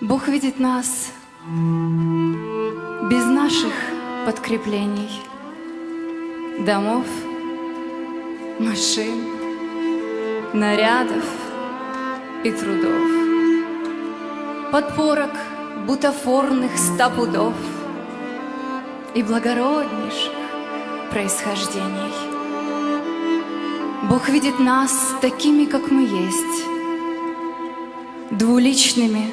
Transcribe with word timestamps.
Бог 0.00 0.26
видит 0.26 0.58
нас 0.58 1.12
без 1.48 3.24
наших 3.26 3.72
подкреплений, 4.26 5.22
домов, 6.66 7.06
машин, 8.58 9.24
нарядов 10.52 11.24
и 12.42 12.50
трудов, 12.50 13.08
подпорок 14.72 15.30
бутафорных 15.86 16.76
ста 16.76 17.08
пудов 17.08 17.54
и 19.14 19.22
благороднейших 19.22 20.32
происхождений. 21.12 22.12
Бог 24.10 24.28
видит 24.28 24.58
нас 24.58 25.14
такими, 25.20 25.66
как 25.66 25.92
мы 25.92 26.02
есть, 26.02 26.66
двуличными, 28.32 29.32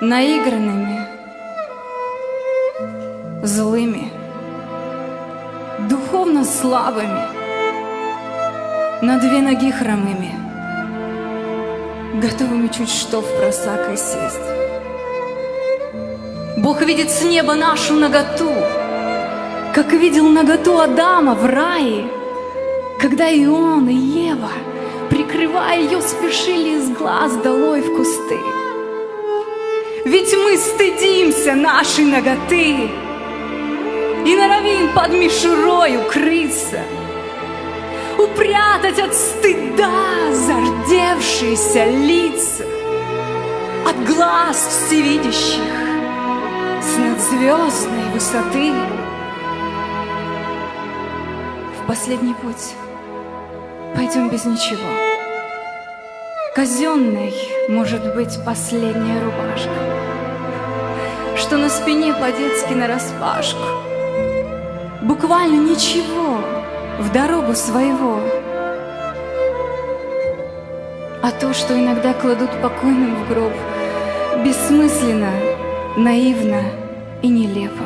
наигранными, 0.00 1.06
злыми, 3.42 4.10
духовно 5.88 6.44
слабыми, 6.44 7.22
на 9.02 9.18
две 9.18 9.40
ноги 9.40 9.70
хромыми, 9.70 10.34
готовыми 12.20 12.68
чуть 12.68 12.90
что 12.90 13.20
в 13.20 13.38
просак 13.38 13.92
и 13.92 13.96
сесть. 13.96 14.40
Бог 16.56 16.80
видит 16.82 17.10
с 17.10 17.22
неба 17.22 17.54
нашу 17.54 17.94
наготу, 17.94 18.52
как 19.74 19.92
видел 19.92 20.28
наготу 20.28 20.78
Адама 20.78 21.34
в 21.34 21.44
рае, 21.46 22.06
когда 23.00 23.28
и 23.28 23.46
он, 23.46 23.88
и 23.88 23.94
Ева, 23.94 24.52
прикрывая 25.10 25.80
ее, 25.80 26.00
спешили 26.00 26.78
из 26.78 26.90
глаз 26.90 27.36
долой 27.36 27.82
в 27.82 27.96
кусты. 27.96 28.38
Ведь 30.04 30.34
мы 30.34 30.56
стыдимся 30.56 31.54
нашей 31.54 32.04
ноготы 32.04 32.90
И 34.26 34.36
норовим 34.36 34.92
под 34.94 35.12
мишурой 35.12 35.96
укрыться, 35.96 36.82
Упрятать 38.18 38.98
от 38.98 39.14
стыда 39.14 40.32
зардевшиеся 40.32 41.86
лица 41.86 42.64
От 43.86 44.04
глаз 44.04 44.86
всевидящих 44.88 45.84
с 46.84 46.98
надзвездной 46.98 48.10
высоты. 48.12 48.72
В 51.80 51.86
последний 51.86 52.34
путь 52.34 52.74
пойдем 53.94 54.28
без 54.28 54.44
ничего. 54.44 55.03
Казенной 56.54 57.34
может 57.68 58.14
быть 58.14 58.38
последняя 58.46 59.20
рубашка, 59.20 59.74
Что 61.36 61.56
на 61.56 61.68
спине 61.68 62.14
по-детски 62.14 62.74
нараспашку. 62.74 63.58
Буквально 65.02 65.68
ничего 65.68 66.38
в 67.00 67.12
дорогу 67.12 67.54
своего. 67.54 68.20
А 71.24 71.32
то, 71.32 71.52
что 71.54 71.76
иногда 71.76 72.14
кладут 72.14 72.50
покойным 72.62 73.16
в 73.16 73.28
гроб, 73.28 73.52
Бессмысленно, 74.44 75.32
наивно 75.96 76.62
и 77.20 77.30
нелепо. 77.30 77.84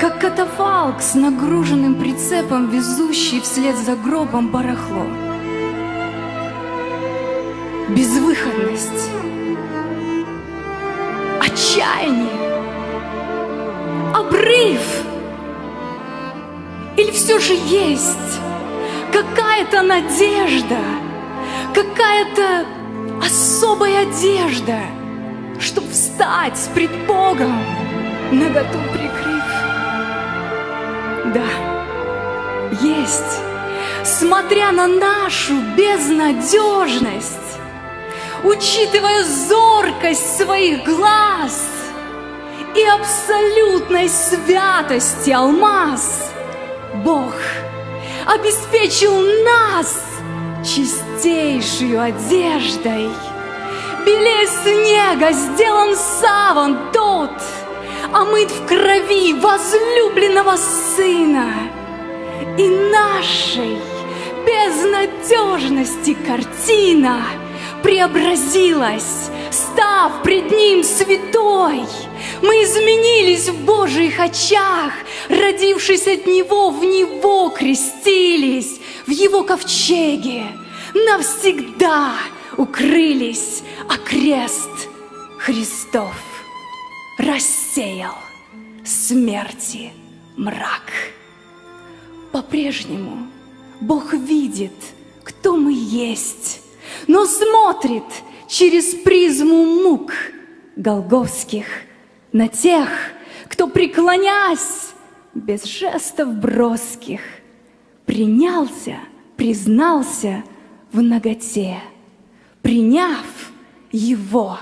Как 0.00 0.18
катафалк 0.18 1.00
с 1.00 1.14
нагруженным 1.14 1.94
прицепом, 1.94 2.68
Везущий 2.68 3.40
вслед 3.40 3.76
за 3.76 3.94
гробом 3.94 4.48
барахло 4.48 5.29
безвыходность, 7.94 9.10
отчаяние, 11.40 12.28
обрыв. 14.14 14.80
Или 16.96 17.10
все 17.12 17.38
же 17.38 17.54
есть 17.54 18.40
какая-то 19.12 19.82
надежда, 19.82 20.78
какая-то 21.74 22.66
особая 23.24 24.02
одежда, 24.02 24.80
чтобы 25.58 25.90
встать 25.90 26.56
с 26.56 26.68
пред 26.68 26.90
Богом, 27.06 27.62
наготу 28.32 28.78
прикрыв. 28.92 29.44
Да, 31.34 31.48
есть, 32.80 33.40
смотря 34.04 34.72
на 34.72 34.86
нашу 34.86 35.54
безнадежность, 35.76 37.49
учитывая 38.44 39.24
зоркость 39.24 40.38
своих 40.38 40.84
глаз 40.84 41.68
и 42.74 42.82
абсолютной 42.84 44.08
святости 44.08 45.30
алмаз, 45.30 46.32
Бог 47.04 47.34
обеспечил 48.26 49.12
нас 49.44 50.04
чистейшую 50.64 52.00
одеждой. 52.00 53.10
Белее 54.06 54.46
снега 54.46 55.32
сделан 55.32 55.94
саван 55.96 56.78
тот, 56.92 57.30
омыт 58.14 58.50
в 58.50 58.66
крови 58.66 59.34
возлюбленного 59.34 60.56
сына 60.96 61.52
и 62.56 62.68
нашей 62.68 63.78
безнадежности 64.46 66.16
картина— 66.26 67.22
преобразилась, 67.82 69.30
став 69.50 70.22
пред 70.22 70.50
Ним 70.50 70.84
святой. 70.84 71.84
Мы 72.42 72.62
изменились 72.64 73.48
в 73.48 73.64
Божьих 73.64 74.20
очах, 74.20 74.92
родившись 75.28 76.06
от 76.06 76.26
Него, 76.26 76.70
в 76.70 76.84
Него 76.84 77.50
крестились, 77.50 78.80
в 79.06 79.10
Его 79.10 79.42
ковчеге 79.44 80.46
навсегда 80.94 82.14
укрылись, 82.56 83.62
а 83.88 83.96
крест 83.96 84.88
Христов 85.38 86.14
рассеял 87.18 88.14
смерти 88.84 89.92
мрак. 90.36 90.92
По-прежнему 92.32 93.28
Бог 93.80 94.12
видит, 94.12 94.72
кто 95.24 95.56
мы 95.56 95.72
есть, 95.72 96.59
но 97.10 97.26
смотрит 97.26 98.04
через 98.46 98.94
призму 98.94 99.64
мук 99.64 100.12
голговских 100.76 101.66
на 102.30 102.46
тех, 102.46 102.88
кто, 103.48 103.66
преклонясь, 103.66 104.92
без 105.34 105.64
жестов 105.64 106.28
броских, 106.36 107.20
принялся, 108.06 109.00
признался 109.36 110.44
в 110.92 111.02
ноготе, 111.02 111.80
приняв 112.62 113.26
его 113.90 114.60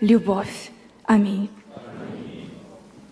любовь. 0.00 0.70
Аминь. 1.02 1.50